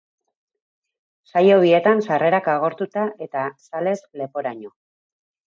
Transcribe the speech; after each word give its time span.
Saio 1.31 1.57
bietan 1.63 2.01
sarrerak 2.07 2.49
agortuta 2.55 3.05
eta 3.27 3.45
zalez 3.69 3.95
leporaino. 4.25 4.75